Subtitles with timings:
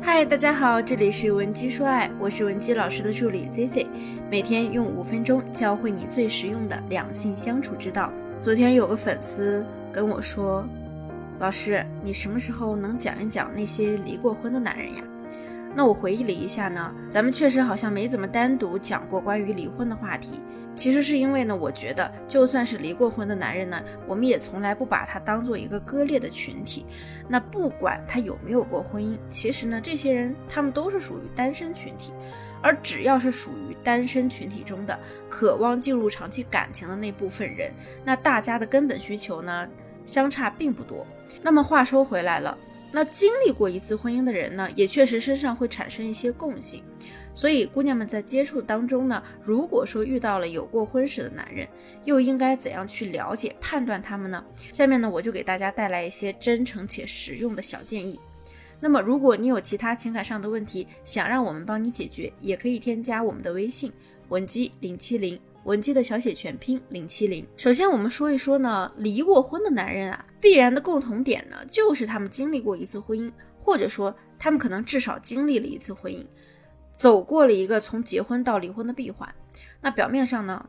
[0.00, 3.86] 嗨，大家好，这里是文姬说爱，我是文姬老师的助理 C C，
[4.30, 8.12] 每天用五分钟教会你最实用的两性相处之道。
[8.40, 10.66] 昨天有个粉丝跟我说，
[11.38, 15.02] 老师，你什么时候能讲一讲那些离过婚的男人呀？
[15.74, 20.40] 那我回忆了一下呢，咱们确实好像没怎么单独讲过关于离婚的话题。
[20.74, 26.86] 其实是因为呢，我觉得就算是离过婚的男人呢，我们也从来不把他当做一个割裂的群体。
[27.28, 32.12] 那不管他有没有过婚姻，其实呢，这些人他们都是属于单身群体。
[32.60, 37.72] 而只要是属于单身群体中的渴望进入长期感情的那部分人，
[38.04, 39.68] 那大家的根本需求呢，
[40.04, 41.06] 相差并不多。
[41.40, 42.58] 那么话说回来了，
[42.90, 46.82] 那经历过一次婚姻的人呢，也确实身上会产生一些共性。
[47.34, 51.68] 所以，姑娘们在接触当中呢，如果说遇到了有过婚史的男人，
[52.04, 54.44] 又应该怎样去了解、判断他们呢？
[54.72, 58.18] 下面呢，我就给大家带来一些真诚且实用的小建议。
[58.80, 63.92] 那么，如果你有其他情感上的问题，想让我们帮你解决，也可以添加我们的微信
[64.30, 67.46] 文姬零七零，文姬的小写全拼零七零。
[67.54, 73.30] 首先，我们说一说呢，离过婚的男人啊，必然的共同点呢，就是他们经历过一次婚姻，
[73.60, 76.24] 或者说他们可能至少经历了一次婚姻。
[76.96, 79.28] 走过了一个从结婚到离婚的闭环，
[79.82, 80.66] 那表面上呢，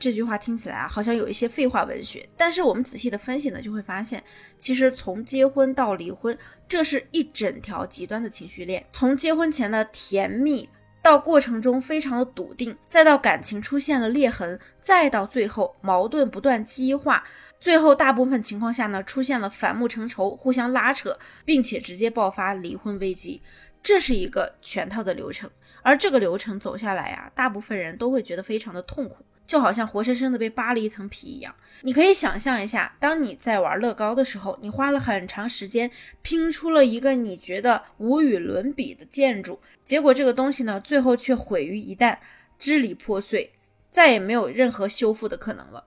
[0.00, 2.28] 这句话听起来啊，好像有一些废话文学。
[2.36, 4.20] 但是我们仔细的分析呢，就会发现，
[4.58, 8.84] 其实从结婚到离婚，这是一整条极端的情绪链。
[8.90, 10.68] 从结婚前的甜蜜，
[11.02, 17.24] 到过程中非常的笃定，再到感情出现了裂痕，再到最后矛盾不断激化，
[17.58, 23.42] 最后大部分情况下呢，出现了反目成仇，互相拉扯，并且直接爆发离婚危机。
[23.82, 25.50] 这是一个全套的流程。
[25.82, 31.52] 而这个流程走下来呀，大部分人都会觉得非常的痛苦，就好像活生生的被扒了一层皮一样。
[31.80, 35.90] 你可以想象一下，当你在玩乐高的时候，你花了很长时间
[36.22, 42.18] 拼出了一个你觉得无与伦比的建筑，结果这个东西呢，最后却毁于一旦，
[42.60, 43.50] 支离破碎，
[43.90, 45.86] 再也没有任何修复的可能了。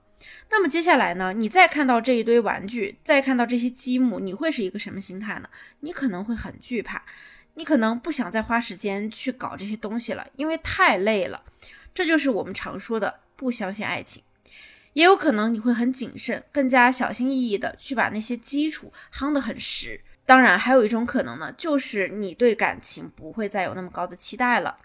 [0.50, 5.48] 那么接下来呢，你再看到这一堆玩具，再看到这些积木，你会是一个什么心态呢？
[5.80, 7.02] 你可能会很惧怕。
[7.54, 11.44] 你可能不想再花时间去搞这些东西了，因为太累了。
[11.94, 14.22] 这就是我们常说的不相信爱情。
[14.92, 20.00] 也有可能你会很谨慎，更加小心翼翼的去把那些基础夯得很实。
[20.24, 24.76] 当然，还有一种可能呢，就是你对感情不会再有那么高的期待了。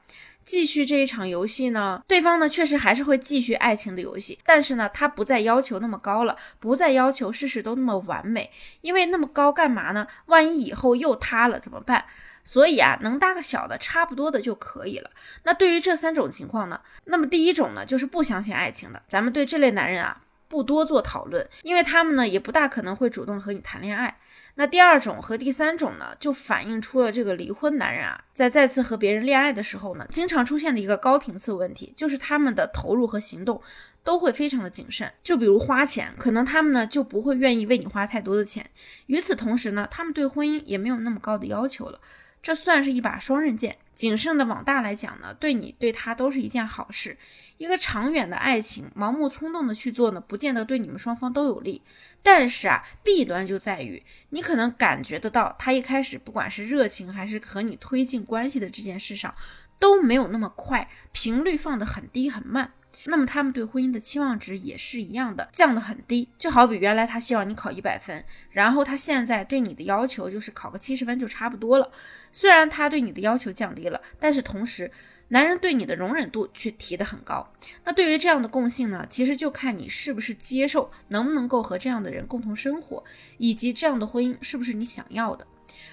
[0.43, 8.49] 继续这一场游戏呢，对方呢确实还是会继续爱情的游戏，但是呢，他不再要求那么高了，不再要求事事都那么完美，
[8.81, 10.07] 因为那么高干嘛呢？
[10.25, 12.03] 万一以后又塌了怎么办？
[12.49, 15.11] 所以啊，能搭个小的差不多的就可以了。
[15.43, 24.17] 那对于这三种情况呢，那么第一种呢，就是不相信爱情的，咱们对这类男人啊不多做讨论，因为他们呢也不大可能会主动和你谈恋爱。
[24.55, 33.61] 那第二种和第三种呢，就反映出了这个离婚男人啊，在再次和别人恋爱的时候呢，经常出现的一个高频次问题，就是他们的投入和行动
[34.03, 35.13] 都会非常的谨慎。
[35.21, 38.65] 就比如花钱，可能他们呢就不会愿意为你花太多的钱。
[39.05, 42.01] 与此同时呢，他们对婚姻也没有那么高的要求了。
[42.41, 47.17] 这算是一把双刃剑，谨慎的往大来讲呢，对你对他都是一件好事。
[47.57, 51.81] 一个长远的爱情，盲目冲动的去做呢，不见得对你们双方都有利。
[52.23, 59.35] 但是啊，弊端就在于你可能感觉得到，他一开始不管是热情还是和你推进关系的这件事上，
[59.77, 62.71] 都没有那么快，频率放得很低很慢。
[63.05, 66.29] 那么他们对婚姻的期望值也是一样的，降得很低。
[66.37, 71.91] 就好比原来他希望你考一百分，然后他现在对你的要求就是考个七十分就差不多了。
[72.31, 74.91] 虽然他对你的要求降低了，但是同时
[75.29, 77.51] 男人对你的容忍度却提得很高。
[77.85, 83.03] 那对于这样的共性呢，其实就看你是不是接受，能不能够和这样的人共同生活，
[83.37, 85.47] 以及这样的婚姻是不是你想要的。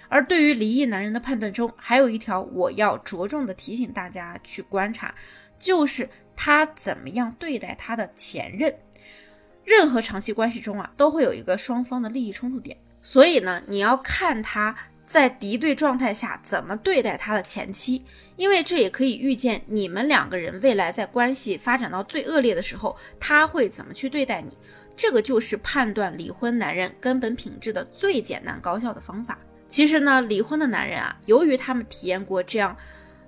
[0.09, 5.15] 而对于离异男人的判断中，还有一条我要着重的提醒大家去观察，
[5.59, 6.09] 就是。
[6.39, 8.73] 他怎么样对待他的前任？
[9.65, 18.05] 任何长期关系中啊，都会有一个双方的利益冲突点，所以呢，你要看他在敌对状态下怎么对待他的前妻，
[18.37, 24.53] 因为这也可以预见你们两个人未来在关系发展到最恶劣的时候，他会怎么去对待你。
[24.95, 29.39] 这个就是判断离婚男人根本品质的最简单高效的方法。
[29.69, 32.77] 其实呢，离婚的男人啊，由于他们体验过这样。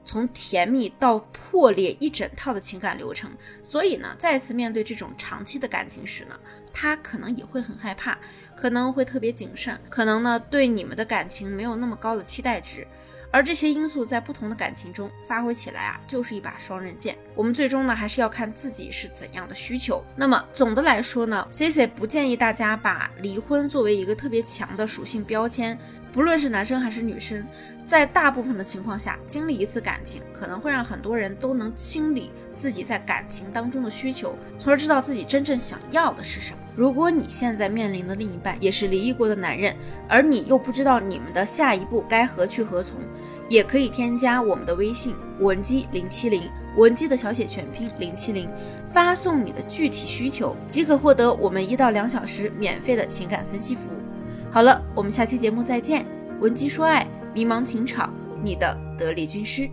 [0.09, 3.31] 从甜蜜到破裂一整套的情感流程，
[3.63, 6.41] 所以呢，再次面对这种长期的感情时呢，
[6.73, 8.17] 他可能也会很害怕，
[8.57, 12.87] 可能会特别谨慎，可能呢对你们的感情没有那么高的期待值。
[13.31, 17.17] 而这些因素在不同的感情中发挥起来啊，就是一把双刃剑。
[17.35, 20.03] 我们最终呢，还是要看自己是怎样的需求。
[20.17, 25.79] 那么总的来说呢，Cici 不建议大家把离婚作为一个特别强的属性标签。
[26.11, 27.47] 不论是男生还是女生，
[27.85, 36.59] 在大部分的情况下，经历一次感情，可能会让很多人都能清理自己在感情当中的需求，从而知道自己真正想要的是什么。
[36.75, 39.77] 如果你现在面临的另一半也是离异过的男人，
[40.09, 42.99] 而你又不知道你们的下一步该何去何从，
[43.49, 46.43] 也可以添加我们的微信文姬零七零，
[46.77, 48.49] 文姬的小写全拼零七零，
[48.91, 53.99] 发送你的具体需求，即可获得我们一到两小时免费的情感分析服务。
[54.51, 56.05] 好了，我们下期节目再见。
[56.41, 58.13] 文姬说爱，迷茫情场，
[58.43, 59.69] 你的得力军师。